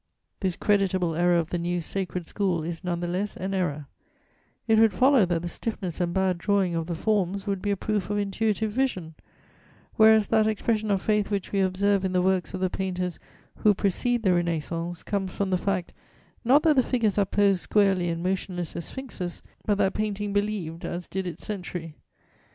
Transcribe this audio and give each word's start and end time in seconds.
_This 0.39 0.55
creditable 0.55 1.13
error 1.13 1.35
of 1.35 1.51
the 1.51 1.59
new 1.59 1.79
sacred 1.79 2.25
school 2.25 2.63
is 2.63 2.83
none 2.83 3.01
the 3.01 3.07
less 3.07 3.37
an 3.37 3.53
error; 3.53 3.85
it 4.67 4.79
would 4.79 4.93
follow 4.93 5.25
that 5.27 5.43
the 5.43 5.47
stiffness 5.47 6.01
and 6.01 6.11
bad 6.11 6.39
drawing 6.39 6.73
of 6.73 6.87
the 6.87 6.95
forms 6.95 7.45
would 7.45 7.61
be 7.61 7.69
a 7.69 7.77
proof 7.77 8.09
of 8.09 8.17
intuitive 8.17 8.71
vision, 8.71 9.13
whereas 9.97 10.29
that 10.29 10.47
expression 10.47 10.89
of 10.89 11.03
faith 11.03 11.29
which 11.29 11.51
we 11.51 11.59
observe 11.59 12.03
in 12.03 12.13
the 12.13 12.21
works 12.23 12.55
of 12.55 12.61
the 12.61 12.67
painters 12.71 13.19
who 13.57 13.75
precede 13.75 14.23
the 14.23 14.33
Renascence 14.33 15.03
comes 15.03 15.29
from 15.33 15.51
the 15.51 15.55
fact, 15.55 15.93
not 16.43 16.63
that 16.63 16.77
the 16.77 16.81
figures 16.81 17.19
are 17.19 17.25
posed 17.25 17.59
squarely 17.61 18.09
and 18.09 18.23
motionless 18.23 18.75
as 18.75 18.85
sphinxes 18.85 19.43
but 19.67 19.77
that 19.77 19.93
painting 19.93 20.33
believed 20.33 20.83
as 20.83 21.05
did 21.05 21.27
its 21.27 21.45
century. 21.45 21.95